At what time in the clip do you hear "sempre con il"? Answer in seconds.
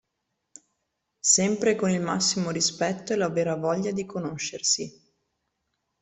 1.19-2.01